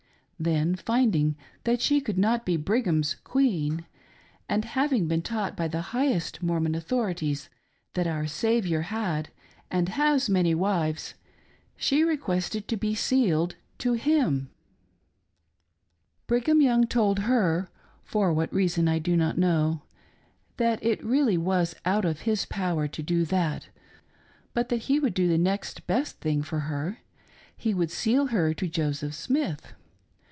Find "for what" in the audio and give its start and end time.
18.03-18.51